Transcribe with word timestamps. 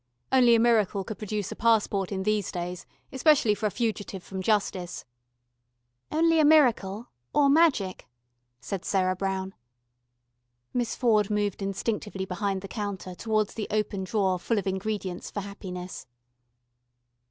"Only 0.31 0.55
a 0.55 0.59
miracle 0.59 1.03
could 1.03 1.19
produce 1.19 1.51
a 1.51 1.55
passport 1.55 2.11
in 2.11 2.23
these 2.23 2.51
days, 2.51 2.87
especially 3.11 3.53
for 3.53 3.67
a 3.67 3.69
fugitive 3.69 4.23
from 4.23 4.41
justice." 4.41 5.05
"Only 6.11 6.39
a 6.39 6.43
miracle 6.43 7.11
or 7.35 7.51
magic," 7.51 8.07
said 8.59 8.83
Sarah 8.83 9.15
Brown. 9.15 9.53
Miss 10.73 10.95
Ford 10.95 11.29
moved 11.29 11.61
instinctively 11.61 12.25
behind 12.25 12.63
the 12.63 12.67
counter 12.67 13.13
towards 13.13 13.53
the 13.53 13.67
open 13.69 14.03
drawer 14.03 14.39
full 14.39 14.57
of 14.57 14.65
ingredients 14.65 15.29
for 15.29 15.41
happiness. 15.41 16.07